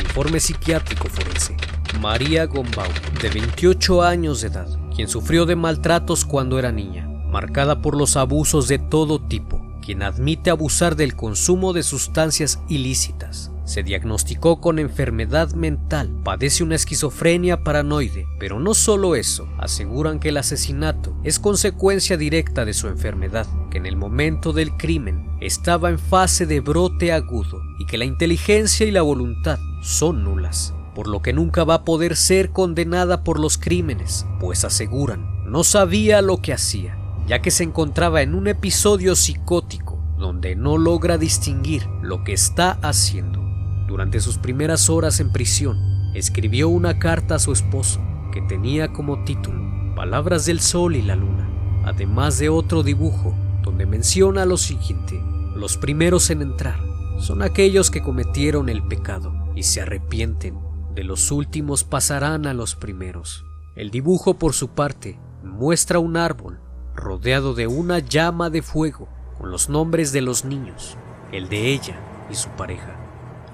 Informe 0.00 0.38
psiquiátrico 0.38 1.08
forense. 1.08 1.56
María 2.00 2.46
Gombau, 2.46 2.88
de 3.20 3.28
28 3.28 4.02
años 4.02 4.40
de 4.40 4.48
edad, 4.48 4.68
quien 4.94 5.08
sufrió 5.08 5.46
de 5.46 5.56
maltratos 5.56 6.24
cuando 6.24 6.58
era 6.58 6.70
niña, 6.70 7.08
marcada 7.30 7.82
por 7.82 7.96
los 7.96 8.16
abusos 8.16 8.68
de 8.68 8.78
todo 8.78 9.20
tipo, 9.20 9.60
quien 9.84 10.04
admite 10.04 10.50
abusar 10.50 10.94
del 10.94 11.16
consumo 11.16 11.72
de 11.72 11.82
sustancias 11.82 12.60
ilícitas. 12.68 13.50
Se 13.64 13.82
diagnosticó 13.82 14.60
con 14.60 14.78
enfermedad 14.78 15.52
mental, 15.54 16.10
padece 16.22 16.62
una 16.62 16.76
esquizofrenia 16.76 17.64
paranoide, 17.64 18.26
pero 18.38 18.60
no 18.60 18.74
solo 18.74 19.16
eso, 19.16 19.48
aseguran 19.58 20.20
que 20.20 20.28
el 20.28 20.36
asesinato 20.36 21.16
es 21.24 21.40
consecuencia 21.40 22.16
directa 22.16 22.64
de 22.64 22.74
su 22.74 22.86
enfermedad, 22.86 23.46
que 23.70 23.78
en 23.78 23.86
el 23.86 23.96
momento 23.96 24.52
del 24.52 24.76
crimen 24.76 25.28
estaba 25.40 25.90
en 25.90 25.98
fase 25.98 26.46
de 26.46 26.60
brote 26.60 27.12
agudo 27.12 27.60
y 27.80 27.86
que 27.86 27.98
la 27.98 28.04
inteligencia 28.04 28.86
y 28.86 28.92
la 28.92 29.02
voluntad 29.02 29.58
son 29.82 30.22
nulas 30.22 30.74
por 30.98 31.06
lo 31.06 31.22
que 31.22 31.32
nunca 31.32 31.62
va 31.62 31.74
a 31.74 31.84
poder 31.84 32.16
ser 32.16 32.50
condenada 32.50 33.22
por 33.22 33.38
los 33.38 33.56
crímenes, 33.56 34.26
pues 34.40 34.64
aseguran 34.64 35.44
no 35.48 35.62
sabía 35.62 36.22
lo 36.22 36.42
que 36.42 36.52
hacía, 36.52 36.98
ya 37.28 37.40
que 37.40 37.52
se 37.52 37.62
encontraba 37.62 38.20
en 38.20 38.34
un 38.34 38.48
episodio 38.48 39.14
psicótico 39.14 40.02
donde 40.18 40.56
no 40.56 40.76
logra 40.76 41.16
distinguir 41.16 41.86
lo 42.02 42.24
que 42.24 42.32
está 42.32 42.80
haciendo. 42.82 43.38
Durante 43.86 44.18
sus 44.18 44.38
primeras 44.38 44.90
horas 44.90 45.20
en 45.20 45.30
prisión, 45.30 45.78
escribió 46.16 46.68
una 46.68 46.98
carta 46.98 47.36
a 47.36 47.38
su 47.38 47.52
esposo 47.52 48.00
que 48.32 48.42
tenía 48.42 48.92
como 48.92 49.22
título 49.22 49.94
Palabras 49.94 50.46
del 50.46 50.58
Sol 50.58 50.96
y 50.96 51.02
la 51.02 51.14
Luna, 51.14 51.48
además 51.84 52.40
de 52.40 52.48
otro 52.48 52.82
dibujo 52.82 53.36
donde 53.62 53.86
menciona 53.86 54.44
lo 54.44 54.56
siguiente, 54.56 55.22
los 55.54 55.76
primeros 55.76 56.28
en 56.30 56.42
entrar 56.42 56.80
son 57.20 57.42
aquellos 57.42 57.92
que 57.92 58.02
cometieron 58.02 58.68
el 58.68 58.82
pecado 58.82 59.32
y 59.54 59.62
se 59.62 59.80
arrepienten 59.80 60.67
de 60.98 61.04
los 61.04 61.30
últimos 61.30 61.84
pasarán 61.84 62.44
a 62.44 62.54
los 62.54 62.74
primeros. 62.74 63.44
El 63.76 63.92
dibujo, 63.92 64.34
por 64.34 64.52
su 64.52 64.70
parte, 64.70 65.16
muestra 65.44 66.00
un 66.00 66.16
árbol 66.16 66.58
rodeado 66.92 67.54
de 67.54 67.68
una 67.68 68.00
llama 68.00 68.50
de 68.50 68.62
fuego 68.62 69.08
con 69.38 69.52
los 69.52 69.68
nombres 69.68 70.10
de 70.10 70.22
los 70.22 70.44
niños, 70.44 70.96
el 71.30 71.48
de 71.48 71.68
ella 71.68 72.00
y 72.28 72.34
su 72.34 72.48
pareja. 72.48 72.96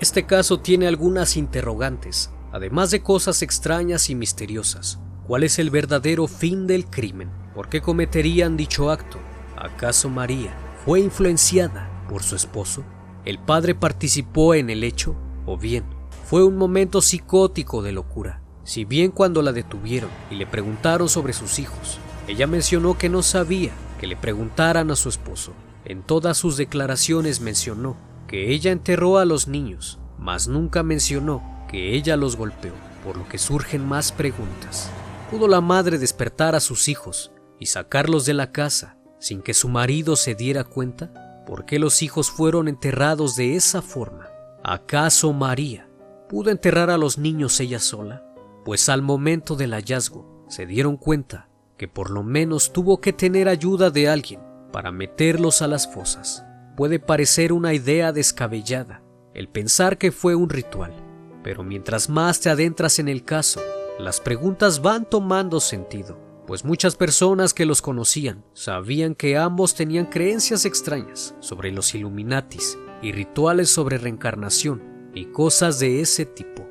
Este 0.00 0.24
caso 0.24 0.60
tiene 0.60 0.86
algunas 0.86 1.36
interrogantes, 1.36 2.30
además 2.50 2.90
de 2.90 3.02
cosas 3.02 3.42
extrañas 3.42 4.08
y 4.08 4.14
misteriosas. 4.14 4.98
¿Cuál 5.26 5.42
es 5.42 5.58
el 5.58 5.68
verdadero 5.68 6.26
fin 6.28 6.66
del 6.66 6.86
crimen? 6.86 7.30
¿Por 7.54 7.68
qué 7.68 7.82
cometerían 7.82 8.56
dicho 8.56 8.90
acto? 8.90 9.18
¿Acaso 9.54 10.08
María 10.08 10.54
fue 10.86 11.00
influenciada 11.00 11.90
por 12.08 12.22
su 12.22 12.36
esposo? 12.36 12.84
¿El 13.26 13.38
padre 13.38 13.74
participó 13.74 14.54
en 14.54 14.70
el 14.70 14.82
hecho? 14.82 15.14
¿O 15.44 15.58
bien 15.58 15.93
fue 16.34 16.42
un 16.42 16.56
momento 16.56 17.00
psicótico 17.00 17.80
de 17.80 17.92
locura. 17.92 18.42
Si 18.64 18.84
bien 18.84 19.12
cuando 19.12 19.40
la 19.40 19.52
detuvieron 19.52 20.10
y 20.32 20.34
le 20.34 20.48
preguntaron 20.48 21.08
sobre 21.08 21.32
sus 21.32 21.60
hijos, 21.60 22.00
ella 22.26 22.48
mencionó 22.48 22.98
que 22.98 23.08
no 23.08 23.22
sabía 23.22 23.70
que 24.00 24.08
le 24.08 24.16
preguntaran 24.16 24.90
a 24.90 24.96
su 24.96 25.08
esposo. 25.08 25.52
En 25.84 26.02
todas 26.02 26.36
sus 26.36 26.56
declaraciones 26.56 27.40
mencionó 27.40 27.96
que 28.26 28.52
ella 28.52 28.72
enterró 28.72 29.18
a 29.18 29.24
los 29.24 29.46
niños, 29.46 30.00
mas 30.18 30.48
nunca 30.48 30.82
mencionó 30.82 31.40
que 31.70 31.94
ella 31.94 32.16
los 32.16 32.34
golpeó, 32.34 32.72
por 33.04 33.16
lo 33.16 33.28
que 33.28 33.38
surgen 33.38 33.86
más 33.86 34.10
preguntas. 34.10 34.90
¿Pudo 35.30 35.46
la 35.46 35.60
madre 35.60 35.98
despertar 35.98 36.56
a 36.56 36.60
sus 36.60 36.88
hijos 36.88 37.30
y 37.60 37.66
sacarlos 37.66 38.26
de 38.26 38.34
la 38.34 38.50
casa 38.50 38.98
sin 39.20 39.40
que 39.40 39.54
su 39.54 39.68
marido 39.68 40.16
se 40.16 40.34
diera 40.34 40.64
cuenta? 40.64 41.44
¿Por 41.46 41.64
qué 41.64 41.78
los 41.78 42.02
hijos 42.02 42.28
fueron 42.28 42.66
enterrados 42.66 43.36
de 43.36 43.54
esa 43.54 43.82
forma? 43.82 44.26
¿Acaso 44.64 45.32
María 45.32 45.88
¿Pudo 46.28 46.50
enterrar 46.50 46.88
a 46.88 46.96
los 46.96 47.18
niños 47.18 47.60
ella 47.60 47.78
sola? 47.78 48.24
Pues 48.64 48.88
al 48.88 49.02
momento 49.02 49.56
del 49.56 49.74
hallazgo 49.74 50.46
se 50.48 50.64
dieron 50.64 50.96
cuenta 50.96 51.50
que 51.76 51.86
por 51.86 52.10
lo 52.10 52.22
menos 52.22 52.72
tuvo 52.72 53.00
que 53.00 53.12
tener 53.12 53.46
ayuda 53.46 53.90
de 53.90 54.08
alguien 54.08 54.40
para 54.72 54.90
meterlos 54.90 55.60
a 55.60 55.68
las 55.68 55.92
fosas. 55.92 56.44
Puede 56.76 56.98
parecer 56.98 57.52
una 57.52 57.74
idea 57.74 58.10
descabellada 58.10 59.02
el 59.34 59.48
pensar 59.48 59.98
que 59.98 60.12
fue 60.12 60.34
un 60.34 60.48
ritual, 60.48 60.94
pero 61.42 61.62
mientras 61.62 62.08
más 62.08 62.40
te 62.40 62.48
adentras 62.48 62.98
en 62.98 63.08
el 63.08 63.24
caso, 63.24 63.60
las 63.98 64.20
preguntas 64.20 64.80
van 64.80 65.04
tomando 65.04 65.60
sentido, 65.60 66.18
pues 66.46 66.64
muchas 66.64 66.96
personas 66.96 67.52
que 67.52 67.66
los 67.66 67.82
conocían 67.82 68.44
sabían 68.54 69.14
que 69.14 69.36
ambos 69.36 69.74
tenían 69.74 70.06
creencias 70.06 70.64
extrañas 70.64 71.34
sobre 71.40 71.70
los 71.70 71.94
Illuminatis 71.94 72.78
y 73.02 73.12
rituales 73.12 73.68
sobre 73.68 73.98
reencarnación 73.98 74.93
y 75.14 75.26
cosas 75.26 75.78
de 75.78 76.00
ese 76.00 76.26
tipo. 76.26 76.66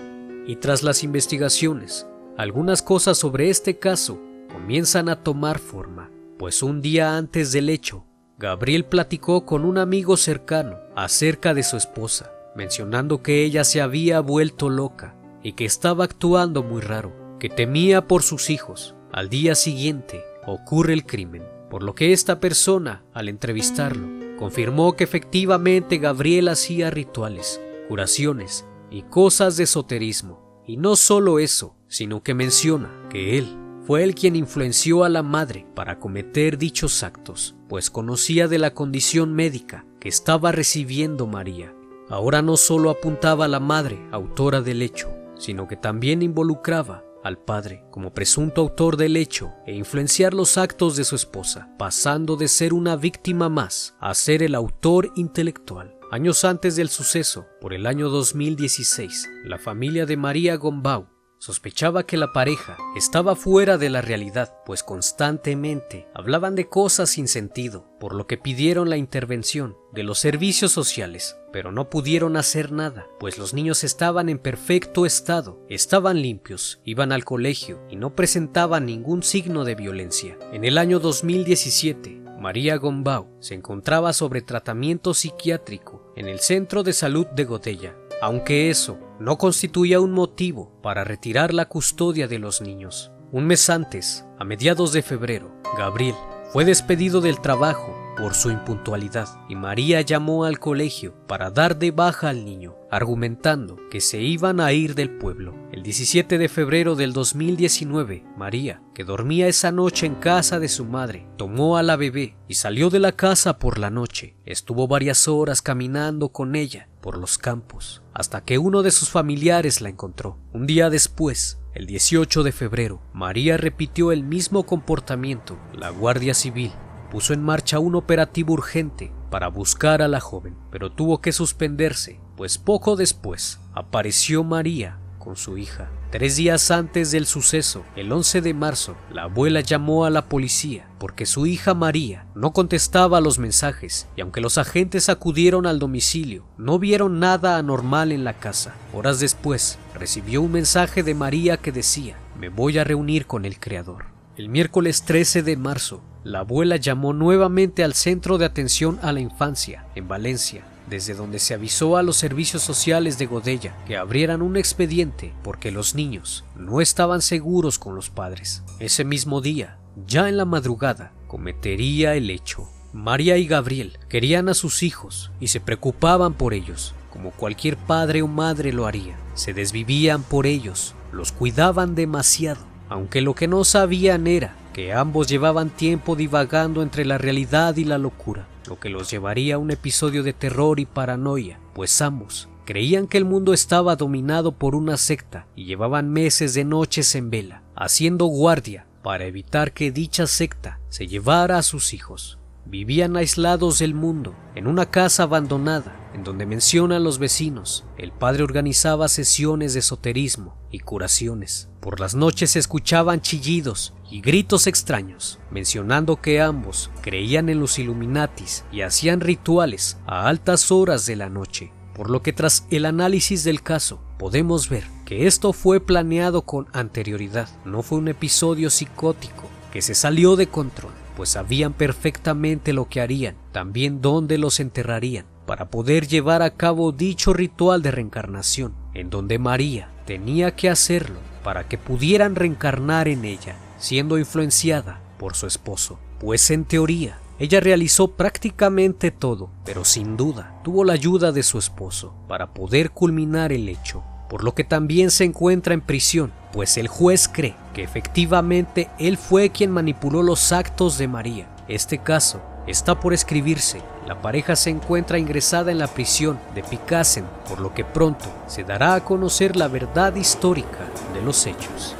Y 0.45 0.57
tras 0.57 0.83
las 0.83 1.03
investigaciones, 1.03 2.05
algunas 2.37 2.81
cosas 2.81 3.17
sobre 3.17 3.49
este 3.49 3.79
caso 3.79 4.19
comienzan 4.51 5.09
a 5.09 5.23
tomar 5.23 5.59
forma, 5.59 6.11
pues 6.37 6.61
un 6.61 6.81
día 6.81 7.17
antes 7.17 7.51
del 7.51 7.69
hecho, 7.69 8.05
Gabriel 8.37 8.85
platicó 8.85 9.45
con 9.45 9.63
un 9.63 9.77
amigo 9.77 10.17
cercano 10.17 10.77
acerca 10.95 11.53
de 11.53 11.63
su 11.63 11.77
esposa, 11.77 12.31
mencionando 12.55 13.23
que 13.23 13.43
ella 13.43 13.63
se 13.63 13.81
había 13.81 14.19
vuelto 14.19 14.69
loca 14.69 15.15
y 15.41 15.53
que 15.53 15.65
estaba 15.65 16.03
actuando 16.03 16.63
muy 16.63 16.81
raro, 16.81 17.13
que 17.39 17.49
temía 17.49 18.07
por 18.07 18.23
sus 18.23 18.49
hijos. 18.49 18.95
Al 19.11 19.29
día 19.29 19.55
siguiente 19.55 20.21
ocurre 20.45 20.93
el 20.93 21.05
crimen, 21.05 21.43
por 21.69 21.83
lo 21.83 21.95
que 21.95 22.11
esta 22.11 22.39
persona, 22.39 23.03
al 23.13 23.29
entrevistarlo, 23.29 24.07
confirmó 24.37 24.95
que 24.95 25.03
efectivamente 25.03 25.97
Gabriel 25.97 26.49
hacía 26.49 26.89
rituales 26.89 27.61
curaciones 27.87 28.65
y 28.89 29.03
cosas 29.03 29.57
de 29.57 29.63
esoterismo. 29.63 30.61
Y 30.65 30.77
no 30.77 30.95
solo 30.95 31.39
eso, 31.39 31.75
sino 31.87 32.23
que 32.23 32.33
menciona 32.33 32.89
que 33.09 33.37
él 33.37 33.57
fue 33.85 34.03
el 34.03 34.15
quien 34.15 34.35
influenció 34.35 35.03
a 35.03 35.09
la 35.09 35.23
madre 35.23 35.67
para 35.75 35.99
cometer 35.99 36.57
dichos 36.57 37.03
actos, 37.03 37.55
pues 37.67 37.89
conocía 37.89 38.47
de 38.47 38.57
la 38.57 38.73
condición 38.73 39.33
médica 39.33 39.85
que 39.99 40.07
estaba 40.07 40.53
recibiendo 40.53 41.27
María. 41.27 41.73
Ahora 42.09 42.41
no 42.41 42.55
solo 42.55 42.89
apuntaba 42.89 43.45
a 43.45 43.49
la 43.49 43.59
madre, 43.59 43.99
autora 44.11 44.61
del 44.61 44.81
hecho, 44.81 45.09
sino 45.37 45.67
que 45.67 45.75
también 45.75 46.21
involucraba 46.21 47.03
al 47.23 47.37
padre 47.37 47.83
como 47.89 48.13
presunto 48.13 48.61
autor 48.61 48.97
del 48.97 49.17
hecho 49.17 49.53
e 49.65 49.73
influenciar 49.73 50.33
los 50.33 50.57
actos 50.57 50.95
de 50.95 51.03
su 51.03 51.15
esposa, 51.15 51.69
pasando 51.77 52.35
de 52.35 52.47
ser 52.47 52.73
una 52.73 52.95
víctima 52.95 53.49
más 53.49 53.95
a 53.99 54.13
ser 54.13 54.43
el 54.43 54.55
autor 54.55 55.11
intelectual. 55.15 55.97
Años 56.13 56.45
antes 56.45 56.75
del 56.75 56.89
suceso, 56.89 57.47
por 57.59 57.73
el 57.73 57.87
año 57.87 58.07
2016, 58.07 59.31
la 59.45 59.57
familia 59.57 60.05
de 60.05 60.15
María 60.15 60.57
Gombau 60.57 61.07
Sospechaba 61.45 62.05
que 62.05 62.15
la 62.15 62.31
pareja 62.31 62.77
estaba 62.95 63.35
fuera 63.35 63.77
de 63.77 63.89
la 63.89 63.99
realidad, 63.99 64.55
pues 64.65 64.81
constantemente 64.81 66.07
hablaban 66.13 66.55
de 66.55 66.69
cosas 66.69 67.09
sin 67.09 67.27
sentido, 67.27 67.85
por 67.99 68.15
lo 68.15 68.27
que 68.27 68.37
pidieron 68.37 68.89
la 68.89 68.95
intervención 68.95 69.75
de 69.91 70.03
los 70.03 70.19
servicios 70.19 70.71
sociales, 70.71 71.35
pero 71.51 71.73
no 71.73 71.89
pudieron 71.89 72.37
hacer 72.37 72.71
nada, 72.71 73.07
pues 73.19 73.37
los 73.37 73.53
niños 73.53 73.83
estaban 73.83 74.29
en 74.29 74.39
perfecto 74.39 75.05
estado, 75.05 75.59
estaban 75.67 76.21
limpios, 76.21 76.79
iban 76.85 77.11
al 77.11 77.25
colegio 77.25 77.85
y 77.89 77.97
no 77.97 78.15
presentaban 78.15 78.85
ningún 78.85 79.21
signo 79.21 79.65
de 79.65 79.75
violencia. 79.75 80.37
En 80.53 80.63
el 80.63 80.77
año 80.77 81.01
2017, 81.01 82.22
María 82.43 82.75
Gombau 82.75 83.37
se 83.39 83.53
encontraba 83.53 84.11
sobre 84.11 84.41
tratamiento 84.41 85.13
psiquiátrico 85.13 86.11
en 86.17 86.27
el 86.27 86.41
Centro 86.41 86.83
de 86.83 86.91
Salud 86.91 87.25
de 87.27 87.45
Godella, 87.45 87.95
aunque 88.21 88.69
eso 88.69 88.99
no 89.17 89.37
constituía 89.37 90.01
un 90.01 90.11
motivo 90.11 90.77
para 90.83 91.05
retirar 91.05 91.53
la 91.53 91.69
custodia 91.69 92.27
de 92.27 92.39
los 92.39 92.59
niños. 92.59 93.13
Un 93.31 93.45
mes 93.45 93.69
antes, 93.69 94.25
a 94.37 94.43
mediados 94.43 94.91
de 94.91 95.03
febrero, 95.03 95.55
Gabriel 95.77 96.15
fue 96.51 96.65
despedido 96.65 97.21
del 97.21 97.39
trabajo 97.39 97.95
por 98.15 98.33
su 98.33 98.51
impuntualidad 98.51 99.27
y 99.49 99.55
María 99.55 100.01
llamó 100.01 100.45
al 100.45 100.59
colegio 100.59 101.13
para 101.27 101.49
dar 101.49 101.77
de 101.77 101.91
baja 101.91 102.29
al 102.29 102.45
niño, 102.45 102.75
argumentando 102.91 103.77
que 103.89 104.01
se 104.01 104.21
iban 104.21 104.59
a 104.59 104.71
ir 104.71 104.95
del 104.95 105.17
pueblo. 105.17 105.55
El 105.71 105.83
17 105.83 106.37
de 106.37 106.49
febrero 106.49 106.95
del 106.95 107.13
2019, 107.13 108.23
María, 108.37 108.81
que 108.93 109.03
dormía 109.03 109.47
esa 109.47 109.71
noche 109.71 110.05
en 110.05 110.15
casa 110.15 110.59
de 110.59 110.67
su 110.67 110.85
madre, 110.85 111.27
tomó 111.37 111.77
a 111.77 111.83
la 111.83 111.95
bebé 111.95 112.35
y 112.47 112.55
salió 112.55 112.89
de 112.89 112.99
la 112.99 113.13
casa 113.13 113.57
por 113.57 113.79
la 113.79 113.89
noche. 113.89 114.35
Estuvo 114.45 114.87
varias 114.87 115.27
horas 115.27 115.61
caminando 115.61 116.29
con 116.29 116.55
ella 116.55 116.89
por 117.01 117.17
los 117.17 117.37
campos, 117.37 118.01
hasta 118.13 118.43
que 118.43 118.57
uno 118.57 118.83
de 118.83 118.91
sus 118.91 119.09
familiares 119.09 119.81
la 119.81 119.89
encontró. 119.89 120.37
Un 120.53 120.67
día 120.67 120.89
después, 120.89 121.59
el 121.73 121.87
18 121.87 122.43
de 122.43 122.51
febrero, 122.51 123.01
María 123.13 123.57
repitió 123.57 124.11
el 124.11 124.23
mismo 124.23 124.63
comportamiento. 124.63 125.57
La 125.73 125.89
Guardia 125.89 126.33
Civil 126.33 126.71
puso 127.13 127.35
en 127.35 127.43
marcha 127.43 127.77
un 127.77 127.93
operativo 127.93 128.53
urgente 128.53 129.11
para 129.29 129.47
buscar 129.47 130.01
a 130.01 130.07
la 130.07 130.19
joven, 130.19 130.57
pero 130.71 130.91
tuvo 130.91 131.21
que 131.21 131.31
suspenderse, 131.31 132.19
pues 132.35 132.57
poco 132.57 132.95
después 132.95 133.59
apareció 133.75 134.43
María 134.43 134.97
con 135.19 135.35
su 135.35 135.59
hija. 135.59 135.91
Tres 136.09 136.37
días 136.37 136.71
antes 136.71 137.11
del 137.11 137.27
suceso, 137.27 137.83
el 137.95 138.11
11 138.11 138.41
de 138.41 138.55
marzo, 138.55 138.95
la 139.11 139.23
abuela 139.23 139.61
llamó 139.61 140.05
a 140.05 140.09
la 140.09 140.27
policía 140.27 140.87
porque 140.97 141.27
su 141.27 141.45
hija 141.45 141.75
María 141.75 142.25
no 142.33 142.51
contestaba 142.51 143.19
a 143.19 143.21
los 143.21 143.37
mensajes 143.37 144.07
y 144.15 144.21
aunque 144.21 144.41
los 144.41 144.57
agentes 144.57 145.07
acudieron 145.07 145.67
al 145.67 145.77
domicilio, 145.77 146.47
no 146.57 146.79
vieron 146.79 147.19
nada 147.19 147.57
anormal 147.57 148.11
en 148.11 148.23
la 148.23 148.33
casa. 148.39 148.73
Horas 148.91 149.19
después, 149.19 149.77
recibió 149.93 150.41
un 150.41 150.51
mensaje 150.51 151.03
de 151.03 151.13
María 151.13 151.57
que 151.57 151.71
decía, 151.71 152.17
me 152.39 152.49
voy 152.49 152.79
a 152.79 152.83
reunir 152.83 153.27
con 153.27 153.45
el 153.45 153.59
Creador. 153.59 154.05
El 154.35 154.49
miércoles 154.49 155.03
13 155.03 155.43
de 155.43 155.57
marzo, 155.57 156.01
la 156.23 156.39
abuela 156.39 156.77
llamó 156.77 157.13
nuevamente 157.13 157.83
al 157.83 157.93
Centro 157.93 158.37
de 158.37 158.45
Atención 158.45 158.99
a 159.01 159.11
la 159.11 159.19
Infancia, 159.19 159.85
en 159.95 160.07
Valencia, 160.07 160.63
desde 160.89 161.13
donde 161.13 161.39
se 161.39 161.53
avisó 161.53 161.97
a 161.97 162.03
los 162.03 162.17
servicios 162.17 162.61
sociales 162.61 163.17
de 163.17 163.25
Godella 163.25 163.75
que 163.85 163.97
abrieran 163.97 164.41
un 164.41 164.55
expediente 164.55 165.33
porque 165.43 165.71
los 165.71 165.95
niños 165.95 166.45
no 166.55 166.81
estaban 166.81 167.21
seguros 167.21 167.77
con 167.79 167.95
los 167.95 168.09
padres. 168.09 168.63
Ese 168.79 169.03
mismo 169.03 169.41
día, 169.41 169.77
ya 170.07 170.29
en 170.29 170.37
la 170.37 170.45
madrugada, 170.45 171.11
cometería 171.27 172.15
el 172.15 172.29
hecho. 172.29 172.69
María 172.93 173.37
y 173.37 173.47
Gabriel 173.47 173.97
querían 174.07 174.49
a 174.49 174.53
sus 174.53 174.83
hijos 174.83 175.31
y 175.39 175.47
se 175.47 175.59
preocupaban 175.59 176.35
por 176.35 176.53
ellos, 176.53 176.93
como 177.11 177.31
cualquier 177.31 177.75
padre 177.75 178.21
o 178.21 178.27
madre 178.27 178.71
lo 178.71 178.85
haría. 178.85 179.17
Se 179.33 179.53
desvivían 179.53 180.23
por 180.23 180.45
ellos, 180.45 180.95
los 181.11 181.31
cuidaban 181.31 181.95
demasiado, 181.95 182.61
aunque 182.87 183.21
lo 183.21 183.33
que 183.33 183.47
no 183.47 183.63
sabían 183.63 184.27
era 184.27 184.55
que 184.73 184.93
ambos 184.93 185.27
llevaban 185.27 185.69
tiempo 185.69 186.15
divagando 186.15 186.81
entre 186.81 187.05
la 187.05 187.17
realidad 187.17 187.77
y 187.77 187.85
la 187.85 187.97
locura 187.97 188.47
lo 188.67 188.79
que 188.79 188.89
los 188.89 189.09
llevaría 189.09 189.55
a 189.55 189.57
un 189.57 189.71
episodio 189.71 190.23
de 190.23 190.33
terror 190.33 190.79
y 190.79 190.85
paranoia, 190.85 191.59
pues 191.73 192.01
ambos 192.01 192.49
creían 192.65 193.07
que 193.07 193.17
el 193.17 193.25
mundo 193.25 193.53
estaba 193.53 193.95
dominado 193.95 194.53
por 194.53 194.75
una 194.75 194.97
secta 194.97 195.47
y 195.55 195.65
llevaban 195.65 196.09
meses 196.09 196.53
de 196.53 196.63
noches 196.63 197.13
en 197.15 197.29
vela, 197.29 197.63
haciendo 197.75 198.25
guardia 198.25 198.87
para 199.01 199.25
evitar 199.25 199.73
que 199.73 199.91
dicha 199.91 200.27
secta 200.27 200.79
se 200.87 201.07
llevara 201.07 201.57
a 201.57 201.63
sus 201.63 201.93
hijos. 201.93 202.39
Vivían 202.65 203.17
aislados 203.17 203.79
del 203.79 203.93
mundo, 203.93 204.33
en 204.55 204.67
una 204.67 204.85
casa 204.85 205.23
abandonada, 205.23 205.93
en 206.13 206.23
donde 206.23 206.45
mencionan 206.45 207.03
los 207.03 207.19
vecinos. 207.19 207.85
El 207.97 208.11
padre 208.11 208.43
organizaba 208.43 209.07
sesiones 209.07 209.73
de 209.73 209.79
esoterismo 209.79 210.57
y 210.71 210.79
curaciones. 210.79 211.69
Por 211.81 211.99
las 211.99 212.15
noches 212.15 212.51
se 212.51 212.59
escuchaban 212.59 213.21
chillidos 213.21 213.93
y 214.09 214.21
gritos 214.21 214.67
extraños, 214.67 215.39
mencionando 215.51 216.21
que 216.21 216.41
ambos 216.41 216.91
creían 217.01 217.49
en 217.49 217.59
los 217.59 217.79
Illuminatis 217.79 218.63
y 218.71 218.81
hacían 218.81 219.19
rituales 219.19 219.97
a 220.05 220.27
altas 220.27 220.71
horas 220.71 221.05
de 221.05 221.15
la 221.15 221.29
noche. 221.29 221.71
Por 221.95 222.09
lo 222.09 222.21
que 222.21 222.33
tras 222.33 222.65
el 222.71 222.85
análisis 222.85 223.43
del 223.43 223.61
caso, 223.61 224.01
podemos 224.17 224.69
ver 224.69 224.85
que 225.05 225.27
esto 225.27 225.53
fue 225.53 225.79
planeado 225.79 226.43
con 226.43 226.67
anterioridad, 226.73 227.49
no 227.65 227.83
fue 227.83 227.99
un 227.99 228.07
episodio 228.07 228.69
psicótico 228.69 229.49
que 229.71 229.81
se 229.81 229.93
salió 229.93 230.35
de 230.35 230.47
control 230.47 230.91
pues 231.15 231.29
sabían 231.29 231.73
perfectamente 231.73 232.73
lo 232.73 232.89
que 232.89 233.01
harían, 233.01 233.35
también 233.51 234.01
dónde 234.01 234.37
los 234.37 234.59
enterrarían, 234.59 235.25
para 235.45 235.69
poder 235.69 236.07
llevar 236.07 236.41
a 236.41 236.55
cabo 236.55 236.91
dicho 236.91 237.33
ritual 237.33 237.81
de 237.81 237.91
reencarnación, 237.91 238.73
en 238.93 239.09
donde 239.09 239.39
María 239.39 239.89
tenía 240.05 240.55
que 240.55 240.69
hacerlo 240.69 241.19
para 241.43 241.67
que 241.67 241.77
pudieran 241.77 242.35
reencarnar 242.35 243.07
en 243.07 243.25
ella, 243.25 243.55
siendo 243.77 244.17
influenciada 244.17 245.01
por 245.17 245.35
su 245.35 245.47
esposo, 245.47 245.99
pues 246.19 246.49
en 246.51 246.65
teoría 246.65 247.19
ella 247.39 247.59
realizó 247.59 248.09
prácticamente 248.09 249.11
todo, 249.11 249.49
pero 249.65 249.83
sin 249.83 250.15
duda 250.15 250.59
tuvo 250.63 250.83
la 250.83 250.93
ayuda 250.93 251.31
de 251.31 251.43
su 251.43 251.57
esposo 251.57 252.13
para 252.27 252.53
poder 252.53 252.91
culminar 252.91 253.51
el 253.51 253.67
hecho 253.67 254.03
por 254.33 254.43
lo 254.43 254.55
que 254.55 254.63
también 254.63 255.11
se 255.11 255.25
encuentra 255.25 255.75
en 255.75 255.81
prisión, 255.81 256.33
pues 256.53 256.77
el 256.77 256.87
juez 256.87 257.29
cree 257.31 257.55
que 257.75 257.83
efectivamente 257.83 258.89
él 258.97 259.17
fue 259.17 259.51
quien 259.51 259.69
manipuló 259.69 260.23
los 260.23 260.51
actos 260.51 260.97
de 260.97 261.07
María. 261.07 261.47
Este 261.67 261.99
caso 261.99 262.41
está 262.67 262.99
por 262.99 263.13
escribirse. 263.13 263.81
La 264.07 264.21
pareja 264.21 264.55
se 264.55 264.69
encuentra 264.69 265.17
ingresada 265.17 265.71
en 265.71 265.77
la 265.79 265.87
prisión 265.87 266.39
de 266.55 266.63
Picassen, 266.63 267.25
por 267.47 267.59
lo 267.59 267.73
que 267.73 267.83
pronto 267.83 268.25
se 268.47 268.63
dará 268.63 268.95
a 268.95 269.03
conocer 269.03 269.55
la 269.55 269.67
verdad 269.67 270.15
histórica 270.15 270.79
de 271.13 271.21
los 271.21 271.45
hechos. 271.45 271.95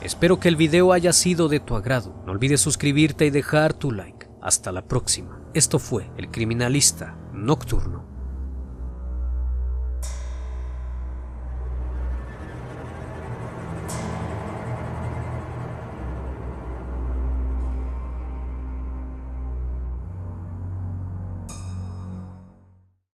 Espero 0.00 0.38
que 0.38 0.48
el 0.48 0.56
video 0.56 0.92
haya 0.92 1.12
sido 1.12 1.48
de 1.48 1.58
tu 1.58 1.74
agrado. 1.74 2.14
No 2.24 2.32
olvides 2.32 2.60
suscribirte 2.60 3.26
y 3.26 3.30
dejar 3.30 3.74
tu 3.74 3.90
like. 3.90 4.28
Hasta 4.40 4.70
la 4.70 4.82
próxima. 4.82 5.40
Esto 5.52 5.80
fue 5.80 6.08
El 6.16 6.30
Criminalista 6.30 7.16
Nocturno. 7.32 8.15